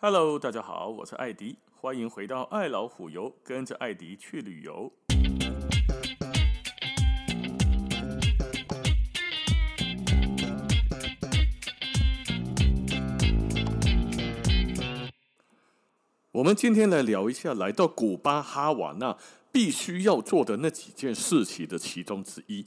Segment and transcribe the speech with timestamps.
[0.00, 4.92] Hello，大家好，我是艾迪，欢迎回到爱老虎游，跟着艾迪去旅游。
[16.30, 19.18] 我们今天来聊一下来到古巴哈瓦那
[19.50, 22.64] 必须要做的那几件事情的其中之一。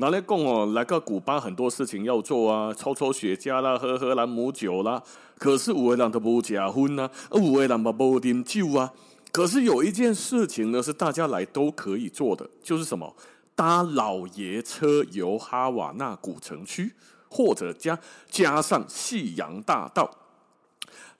[0.00, 5.02] 拿来讲哦，来个古巴很多事情要做啊，抽抽雪茄啦，喝喝兰姆酒啦。
[5.36, 8.92] 可是有的人都不结婚呐，有的人嘛不饮酒啊。
[9.32, 13.12] 可是有一件事情呢，是大家来都可以做的，就是什么？
[13.56, 16.92] 搭老爷车游哈瓦那古城区，
[17.28, 17.98] 或者加
[18.30, 20.08] 加上夕阳大道。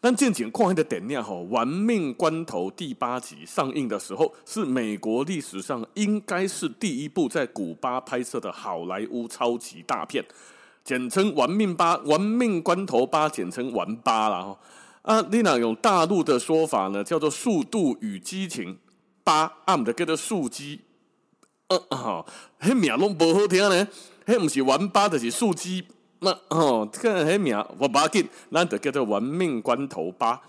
[0.00, 10.24] 但近景旷黑的点亮哈，《玩命关头》第八集上映的时候，是美国历史上应该是第一部在古巴拍摄的好莱坞超级大片，
[10.84, 14.42] 简称《玩命八》《玩命关头八》，简称“玩八”啦。
[14.42, 14.58] 哈。
[15.02, 18.78] 啊，你那用大陆的说法呢，叫做《速度与激情
[19.24, 20.76] 八》，啊，唔得叫做《速激》。
[21.68, 22.24] 嗯，哈，
[22.60, 23.88] 迄名拢不好听呢，
[24.26, 25.84] 迄唔是玩八，就是速激。
[26.20, 30.40] 那哦，看黑名我把它给难得叫做玩命关头吧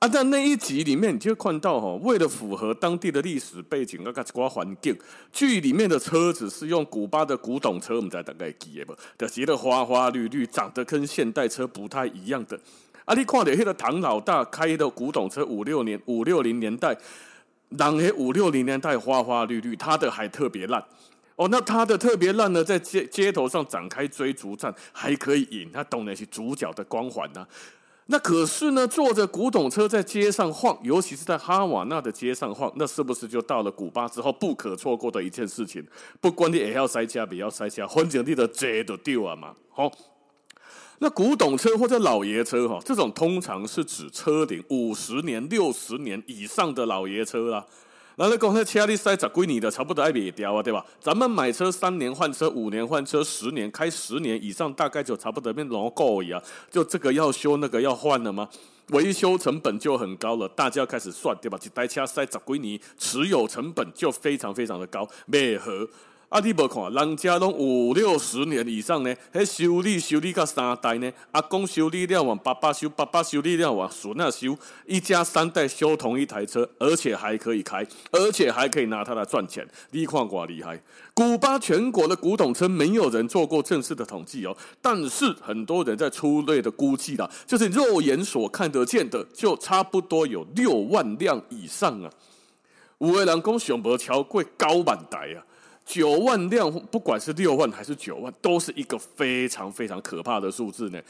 [0.00, 0.08] 啊！
[0.08, 4.94] 在那一集里面，你就会看到哈，为了符合当地的历史背景，那个环境，
[5.32, 8.94] 剧里面的车子是用古巴的古董车，我们在大概记得不？
[9.16, 12.58] 的写的花花绿绿，长得跟现代车不太一样的。
[13.04, 16.94] 啊，你看到那个唐老大开的古董车，五六年五六零年代，
[17.70, 20.84] 人黑五六零年代花花绿绿，他的还特别烂。
[21.36, 27.48] 哦，那他的特别烂呢，在街街头上展开追逐战，还可以赢，他懂那些主角的光环呢、啊。
[28.06, 35.84] 那可是呢，坐着古董车在街上晃，尤其是在哈瓦那的街上晃，那是不是就到了古巴之后不可错过的一件事情？
[36.20, 39.56] 不管你也要塞车，不要塞车，环境地的街都丢啊嘛。
[39.70, 39.90] 好，
[40.98, 47.66] 那古董车或者老爷车哈，这种通常是指车龄五十年、六十年以上的老爷车啦。
[48.16, 50.84] 然后那公车车你塞十几年的，差不多爱卖掉啊，对吧？
[51.00, 56.40] 咱们买车三年换车，五年换车，十年开十年以上，大概就差不多变老狗一样。
[56.70, 58.48] 就这个要修，那个要换了吗？
[58.90, 61.58] 维修成本就很高了，大家开始算，对吧？
[61.64, 65.88] 一台车塞十几年，持有成本就非常非常的高，为何？
[66.28, 66.40] 啊！
[66.40, 71.12] 你无看，人家拢五六十年以上呢，迄修理修理到三代呢。
[71.30, 79.66] 阿公修理了完，爸爸修，爸爸修理了完，孙仔修，一家三代修同一台车，而且还可以开，而且还可以拿它来赚钱。
[79.90, 80.80] 你看多厉害！
[81.12, 92.10] 古巴全国的古董车没有人做过正式的统计哦，但是很多人在粗略的估计啦，就是肉眼所看得见的，就差不多有六万辆以上啊。
[92.98, 95.38] 有的人讲上无超过九万台啊。
[95.84, 101.00] 九万辆，不管是六万还是九万，都是一个非常非常可怕的数字呢。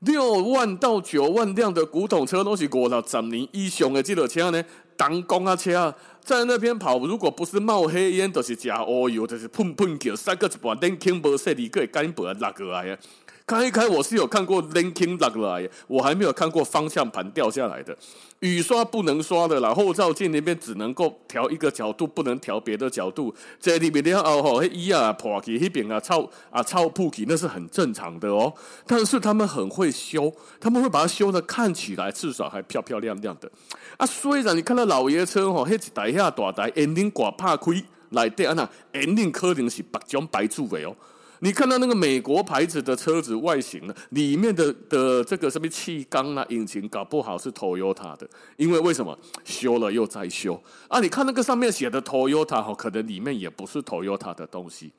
[0.00, 4.64] 六万到九万辆的古董车都是过了十年以上的这个车呢，
[4.96, 5.92] 当公啊车
[6.22, 12.98] 在那边跑，如果不是冒黑烟，就是加乌油，就是喷喷叫，三个一半电轻薄色，你可以赶不拉过来啊。
[13.48, 17.96] 开一开，我是有看过 linking 落来，我还没有看过方向盘掉下来的。
[18.40, 23.34] 雨刷不能刷的啦，后照镜那边只能够调一个角度，不能调别的角度。
[23.58, 28.52] 这里面的哦吼，迄衣啊破去，那边啊超啊超破起，那是很正常的哦。
[28.86, 33.50] 但是他们很会修，他们会把它修的看起来至少还漂漂亮亮的。
[33.96, 37.72] 啊，虽然你看到老爷车吼，迄一台遐大台，眼睛挂拍开
[38.10, 40.94] 来对啊那，引擎可能是白种白做的哦。
[41.40, 43.94] 你看到那个美国牌子的车子外形呢？
[44.10, 50.98] 里面的的这个什么气缸啊、引擎，搞不好是 Toyota 的，因为为什么修了又再修啊？
[51.00, 54.92] 你看那个上面写的 Toyota 哈，可能里面也不是 Toyota 的东西。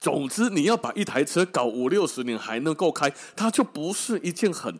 [0.00, 4.76] 总之，你要把一台车搞五六十年还能够开，它就不是一件很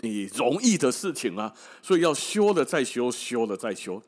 [0.00, 1.52] 你容易的事情啊。
[1.82, 4.02] 所以要修了再修，修了再修。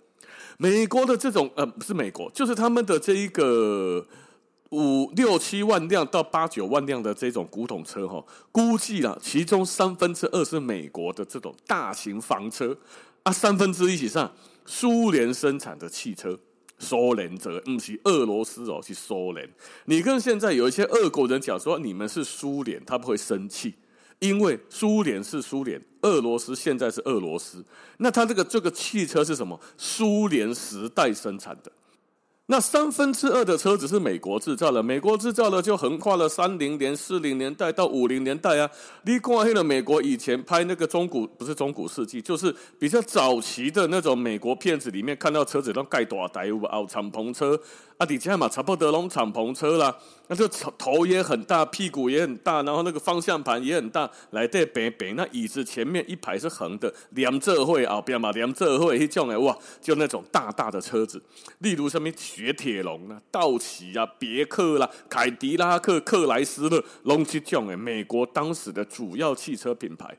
[0.57, 4.07] 美国的这种呃，不是美国，就是他们的这一个。
[4.71, 12.77] 五六七万辆到八九万辆的这种古董车，哈，估计啊，其中三分之二是美国的这种大型房车
[13.23, 14.31] 啊，三分之一以上
[14.67, 16.39] 苏联生产的汽车，
[16.79, 19.49] 苏联者不是俄罗斯哦，是苏联。
[19.87, 23.75] 你跟现在有一些俄国人讲说你们是苏联，他不会生气，
[24.19, 27.65] 因为苏联是苏联，俄罗斯现在是俄罗斯，
[27.97, 29.59] 那他这个这个汽车是什么？
[29.79, 31.73] 苏联时代生产的。
[32.51, 38.69] 那三分之二的车子是美国制造的，美国制造的就横跨了三零年、四零年代到五零年代啊。
[39.03, 47.61] 你看那个美国以前拍那个中古，不是中古世纪，就是比较早期的那种美国片子里面，看到车子都盖大台，有奥敞篷车。
[47.99, 49.93] 啊，底下嘛，差不多拢敞篷车啦，
[50.29, 55.13] 那就头也很大，屁股也很大，然后那个方向盘也很大，来带白白。
[55.15, 61.21] 那椅子前面一排是横的，连这会后边嘛，连这会一种哎哇，就那种大大的车子，
[61.59, 62.09] 例如什么
[62.39, 70.17] 雪铁龙啊、道奇啊、别克啦、凯迪拉克、克莱斯勒，拢这种哎，美国当时的主要汽车品牌。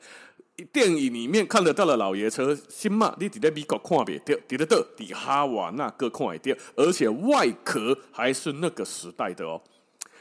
[0.73, 9.61] 电影里面看得到的老爷车，新马你在美国看不到，在在这在哈瓦那各看得到，而且外壳还是那个时代的哦。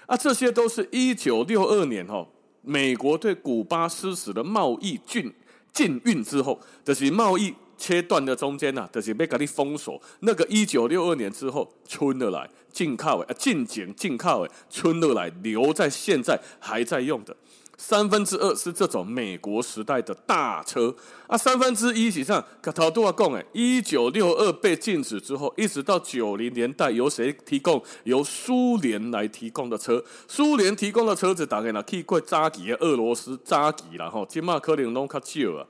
[0.07, 2.29] 啊，这些都是一九六二年哦，
[2.63, 5.35] 美国对古巴实施的贸易禁
[5.73, 9.99] 禁运之后，就是贸易切断的中间呐、啊，就是被给你封锁。
[10.21, 17.35] 那个一九六二年之后，春了来进口啊，进境进靠诶，春了来留在现在还在用的。
[17.81, 20.93] 三分之二是这种美国时代的大车
[21.29, 27.81] 啊，三分之一以上，可头都要讲诶，一九六二被禁止之后，一直到九零年代，由谁提供？
[28.03, 35.65] 由苏联来提供的车，苏联提供的车子大概呢，可以过扎吉的俄罗斯扎吉啦吼，金马科林龙卡旧啊。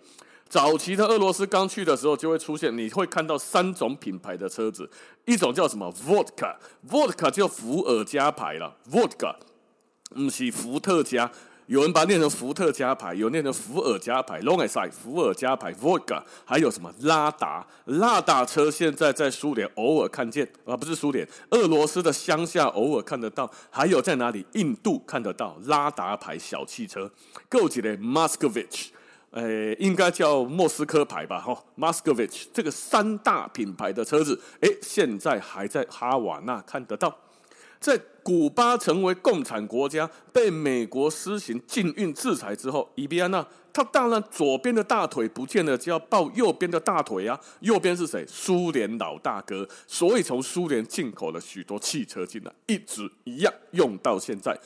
[0.48, 4.88] 早期的俄罗斯刚去的时候，就会出现，你会看到三种品牌的车子，
[5.26, 9.34] 一种叫什么？Vodka，Vodka 叫伏尔加牌了，Vodka
[10.10, 11.30] 不是伏特加。
[11.66, 17.66] 有人把它念成伏特加牌，有念成伏尔加牌，Long as I 伏尔加牌，Vodka，还有什么拉达？
[17.84, 24.46] 拉达车现在在苏联偶尔看见，啊，不是苏联，俄罗斯的乡下偶尔看得到，还有在哪里？
[24.54, 27.10] 印度看得到拉达牌小汽车。
[27.50, 28.86] 够几的 Moscovich，
[29.32, 31.38] 诶，应该叫莫斯科牌吧？
[31.38, 37.14] 哈，Moscovich 这个三大品牌的车子，诶，现在还在哈瓦那看得到。
[37.78, 47.38] 在古巴成为共产国家，被美国施行禁运制裁之后，伊比安娜他当然左边的大腿不见了，就要抱右边的大腿啊。
[47.60, 48.24] 右边是谁？
[48.26, 54.58] 苏联老大哥，所以从苏联进口了许多汽车进来，一直一样用到现在。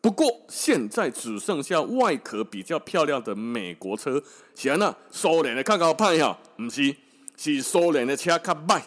[0.00, 4.22] 不过现在只剩下外壳比较漂亮的美国车，
[4.54, 6.96] 显然苏联的看看派哈，不是，
[7.36, 8.82] 是苏联的车看卖。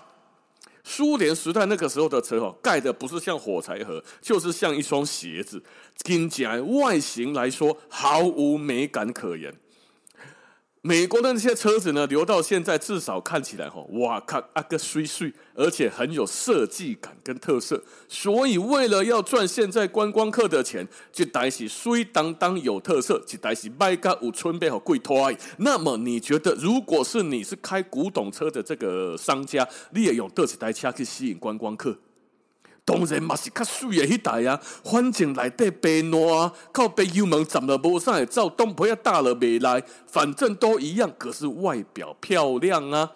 [0.83, 5.63] 苏联时代那个时候的车哦，盖的不是像火柴盒，就是像一双鞋子，
[6.04, 9.54] 听起来外形来说毫无美感可言。
[10.85, 17.81] 美国的那些车子呢，留到现在至少看起来哈，哇靠啊个水水，而且很有设计感跟特色。
[18.09, 25.31] 所以为了要赚现在观光客的钱，就带起水当当有特色，就带起卖个五寸背和贵拖。
[25.59, 31.97] 那么你觉得，如果是你是开古董车的这个商家，你也用这几台车去吸引观光客？
[32.85, 43.09] 当然嘛是较水的迄台啊，反正内底白烂，靠北油门站了无啥会走，东坡也大了未来，反正都一样，可是外表漂亮啊，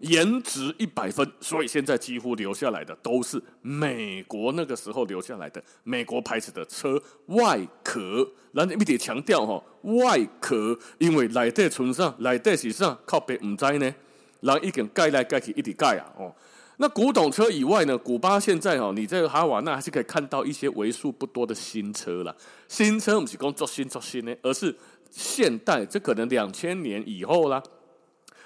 [0.00, 8.28] 颜值一百分，所以现在几乎留下来的都是美国那个时候留下来的美国牌子的车外壳。
[8.54, 13.94] 咱一直强调吼，外壳，因为内底存啥，内底是啥，靠北唔知呢，
[14.40, 16.34] 人已经盖来盖去，一直盖啊，哦。
[16.78, 17.96] 那古董车以外呢？
[17.96, 22.36] 古巴现在哦，你在哈瓦那还是可以看到一些为数不多的新车啦。
[22.68, 24.76] 新车不是讲做新做新呢，而是
[25.10, 27.62] 现代，这可能两千年以后啦，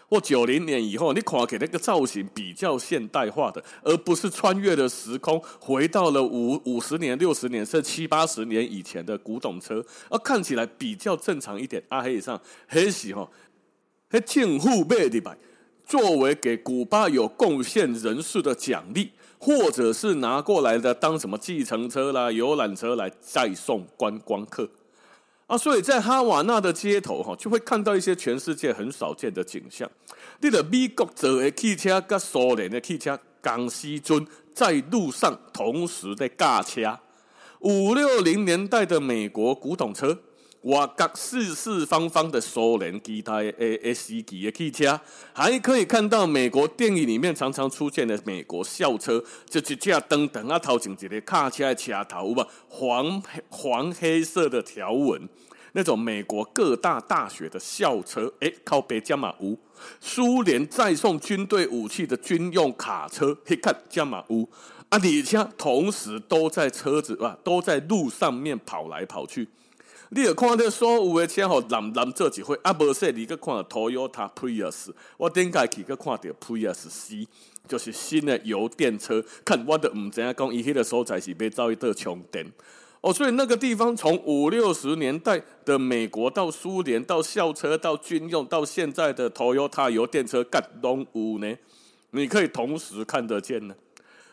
[0.09, 11.83] 或九零年以后，你看给那个造型比较现代化的，而不是穿越了时空，回到了五五十年、六十年甚至七八十年以前的古董车，而看起来比较正常一点。
[11.89, 13.29] 阿黑上黑喜哈，
[14.09, 15.37] 黑政府买的吧。
[15.91, 24.71] 作为给古巴有贡献人士的奖励，或者是拿过来的当什么计程车啦、游览车来载送观光客
[25.49, 29.91] 啊，所以在哈瓦那的街头哈，就会看到一些全世界很少见的景象。
[30.41, 36.97] 你的美国做的汽车跟苏联的汽车，刚西尊在路上同时在驾车。
[37.59, 40.17] 五六零年代的美国古董车。
[40.65, 45.01] 哇，各四四方方的苏联机台 A S 级的汽车，
[45.33, 55.27] 还可以看到美国电影里面常常出现的美国校车，就一架灯灯啊，头前一个卡车的车头吧，黄黄黑色的条纹，
[55.73, 59.59] 那种美国各大大学的校车，哎，靠北加马乌，
[59.99, 64.47] 苏联再送军队武器的军用卡车，嘿看加马乌，
[64.91, 69.49] 啊，而且同时都在车子啊，都在路上面跑来跑去。
[70.13, 77.29] 你有看到所有的车吼，蓝蓝做一回，啊，无说你去看 Toyota Prius，我顶下去去看到 Prius C，
[77.69, 79.25] 就是新的油电车。
[79.45, 82.45] 看我都唔知影讲，伊迄个所在是要走一道充电。
[83.01, 91.57] 哦，所以那个地方从五六十年代的美国到苏联到校车到军用到现在的 Toyota 油电车，干拢有呢，
[92.11, 93.75] 你可以同时看得见呢。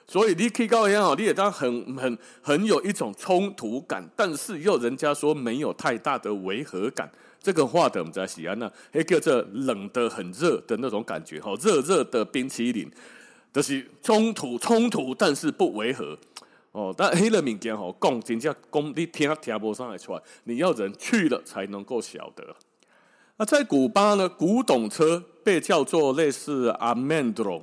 [0.08, 7.12] 所以你可以高一样哦，你也当很很很有一种冲突感，但是又人家说没有太大的违和感。
[7.42, 12.90] 这个话的我们在西安呢，还叫做冷的很热的那种感觉哈，热热的冰淇淋，
[13.52, 16.18] 就是冲突冲突，但是不违和
[16.72, 16.94] 哦。
[16.98, 22.44] 但黑了民间吼，讲真正讲你听听不上来出来，你要人去了才能够晓得。
[23.38, 27.62] 那在古巴呢，古董车被叫做类似阿曼多隆。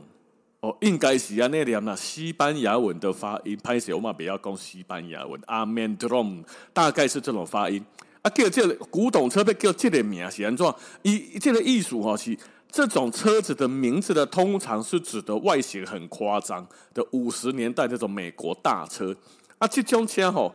[0.65, 6.43] 哦，应该是啊，那念那西班牙文的发音，拍摄我嘛比较讲西班牙文，Amen drum，
[6.73, 7.85] 大概是这种发音。
[8.23, 10.67] 啊，叫这个古董车被叫这个名是安怎？
[11.03, 12.35] 一这个艺术哈是
[12.73, 19.15] 这种车子的名字的，通常是指的外形很夸张的五十年代这种美国大车。
[19.59, 20.55] 啊，这种车吼，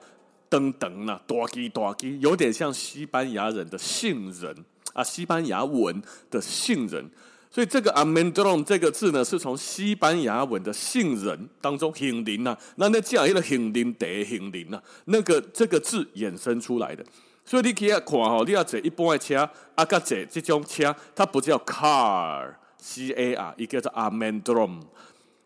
[0.49, 6.01] 噔噔啦，大机大机，有点像西班牙人的杏仁啊，西班牙文
[6.31, 7.07] 的杏仁。
[7.51, 17.03] 所以这个 amendron 这个字呢，是从西班牙文的杏仁当中杏仁呐，那那这样一个杏仁的杏仁呐，那个这个字衍生出来的。
[17.43, 24.81] 所以你可以看哈，你要坐一般的车，啊，个坐这种车，它不叫 car，C A R，一个叫 amendron。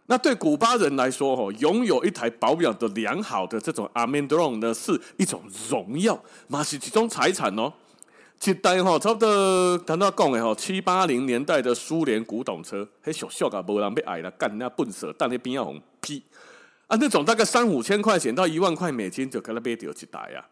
[0.08, 7.72] 那对古巴人来说，哈，拥有一台保养的良好的这种 amendron 呢，是一种荣耀，嘛是一种财产哦。
[8.46, 16.22] 一代吼，差不多谈到讲的吼，七八零年代的苏联古董车，嘿，小小个无人要爱了，干那笨蛇，但那边要红批
[16.88, 20.44] 啊，那种大概三五千块钱到一万块美金就可能买到一台啊，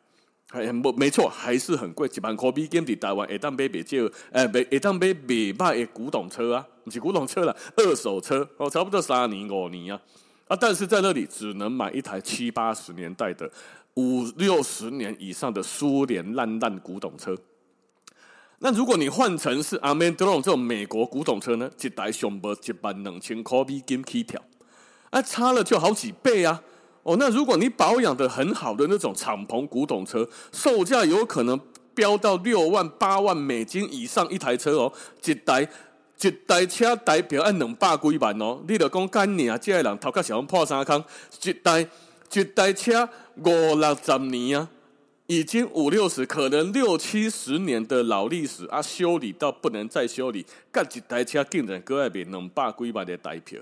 [0.50, 3.98] 还没没错，还是很贵，一万块美金在台湾会当买比较，
[4.32, 10.02] 呃，会会当买袂歹的古董车啊，不是古董车啦，二手车哦，差不多三年五年啊，
[10.48, 13.52] 啊，但是在那里只能买一台七八十年代的
[13.96, 17.38] 五六十年以上的苏联烂烂古董车。
[18.64, 21.68] 那如果你换成是阿曼多隆这种美国古董车呢？
[21.82, 24.40] 一台上不一万两千块美金起跳，
[25.10, 26.62] 啊，差了就好几倍啊！
[27.02, 31.60] 哦，那如果你保养得很好的那种敞篷古董车，售价有可能
[31.96, 34.94] 飙到六万八万美金以上一台车哦，
[35.26, 35.68] 一台
[36.22, 41.04] 一台车代表按两百几万哦，你得讲干你啊，这个人头壳小破三坑，
[41.42, 41.88] 一台
[42.32, 44.70] 一台车五六十年啊！
[45.32, 53.58] 已经五六十，可能六七十年的老历史啊，修理到不能再修理，干一台车竟然搁要卖两百几万的台票，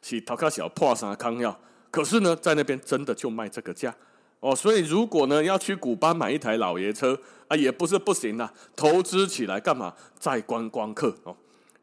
[0.00, 1.54] 是头壳小破三坑要。
[1.90, 3.94] 可是呢，在那边真的就卖这个价
[4.40, 9.92] 哦，所以如果呢要去古巴买一台老爷车啊，也不是不行啊，投资起来干嘛？
[10.18, 11.36] 再观光客哦。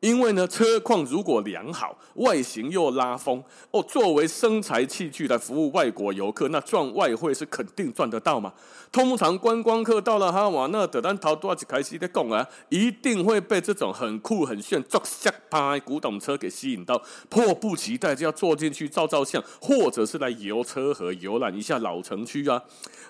[0.03, 3.41] 因为呢，车况如果良好，外形又拉风
[3.71, 8.51] 哦，作为生财器具来服务外国游客，那赚外汇是肯定赚得到嘛。
[8.91, 22.61] 通常观光客到了哈瓦那，等咱头多几开始在讲啊，一定会被这种很酷很炫、作下拍古董车给吸引到，迫不及待就要坐进去照照相，或者是来游车河游览一下老城区啊。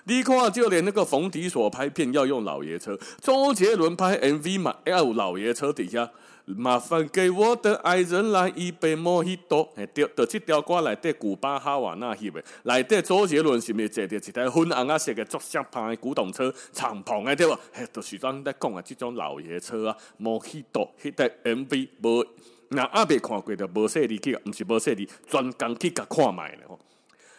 [0.04, 6.08] 你看，就连那个冯迪所拍片要用老爷车，周杰伦拍 MV 嘛要老爷车底下。
[6.46, 9.68] 麻烦给我的爱人来一杯莫希多。
[9.76, 17.58] 哎，调的这条歌来对古巴哈瓦那去呗，来对周杰伦是不是坐着一台粉红啊色的作响旁的古董车敞篷的对吧？
[17.72, 22.26] 嘿，就是咱在讲的这种老爷车啊，莫希多，迄台 MV 无，
[22.68, 26.78] 那阿别看过的无说你去，不是无说你专工去甲看卖的吼。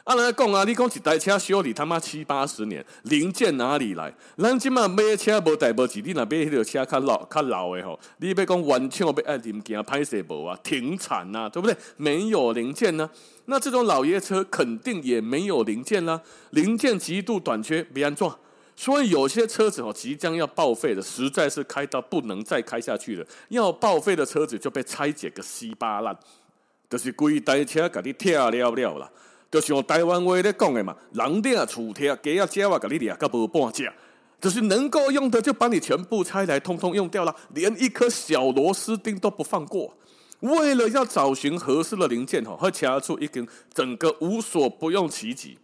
[0.06, 4.14] 啊，来讲啊，你讲一台车修理他妈七八十年，零件哪里来？
[4.38, 11.76] 咱即马买车无代无志，你若买迄条车较老较老的吼，你要讲完全要爱零件歹势无啊，停产呐，对不对？
[11.98, 13.10] 没有零件呢、啊，
[13.46, 16.22] 那这种老爷车肯定也没有零件啦、啊，
[16.52, 18.32] 零件极度短缺，别安怎？
[18.76, 26.16] 所以有些车子哦，即将要报废的，实在是开到不能再开下去了，要报废的车子就被拆解个稀巴烂，
[26.88, 29.10] 就是规台车给你拆了了啦。
[29.62, 33.90] 就像台湾话咧讲的嘛，人掠厝拆，鸡仔只话给你掠个无半只，
[34.42, 39.96] 就是能够用的就把你全部拆来，通通用掉了，连一颗小螺丝钉都不放过。
[40.42, 45.58] 为了要找寻合适的零件，吼，会掐出一根整个无所不用其极，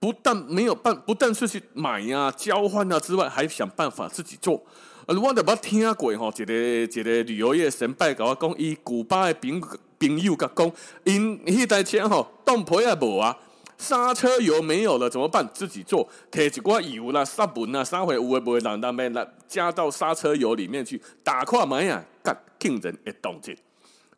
[0.00, 4.64] 不但没有办，不但是去买呀、交换啊之外，还想办法自己做。
[5.06, 9.60] 呃，我都捌听过吼，一个一个旅游业先辈跟我讲，伊古巴的饼
[9.98, 10.72] 朋友甲讲，
[11.04, 13.36] 因迄台车吼，当铺也无啊，
[13.76, 15.48] 刹车油没有了怎么办？
[15.52, 22.04] 自己做，提一罐油啦、沙本啦、三回有会不会让他们来加到刹车油里面去打跨门呀？
[22.22, 23.56] 干，听人一动静，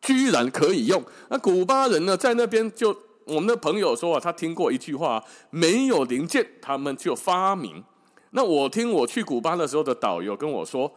[0.01, 1.03] 居然可以用。
[1.29, 2.95] 那古巴人呢，在那边就
[3.25, 7.83] 我们的朋友说啊，他听过一句话：没有零件，他们就发明。
[8.31, 10.91] 那我听我去古巴的时候的导游跟我说，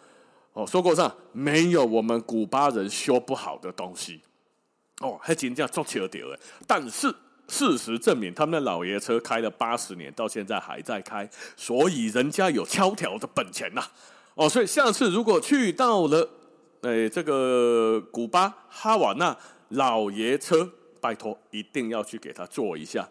[0.52, 4.20] 哦，说过上没有我们古巴人修不好的东西。
[5.00, 6.38] 哦，还真叫做球掉哎！
[6.66, 7.12] 但是
[7.48, 13.90] 事实证明，他们的老爷车开了八十年，到现在还在开，所以人家有敲条的本钱呐、啊。
[14.34, 16.28] 哦，所以下次如果去到了，
[16.82, 19.36] 哎，这个古巴哈瓦那
[19.70, 20.70] 老爷车，
[21.00, 23.08] 拜托一定要去给他做一下。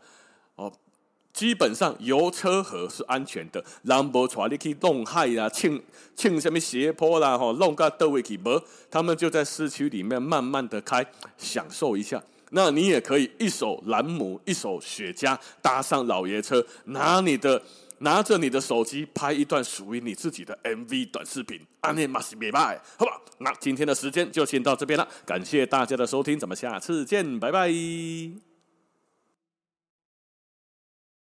[1.33, 5.81] 基本上油车河是安全的，人不带你去弄海啦，蹭
[6.15, 8.61] 蹭什么斜坡啦，吼，弄个到位去不？
[8.91, 11.05] 他们就在市区里面慢慢的开，
[11.37, 12.21] 享受一下。
[12.51, 17.59] 那你也可以一手兰姆，一手雪茄，搭上老爷车，拿你的
[17.97, 23.19] 拿着你的手机拍一段属于你自己的 MV 短视频，安内马西别拜，好吧？
[23.39, 28.52] 那今天的时间就先到这边了，感谢大家的收听，咱们下次见，拜拜。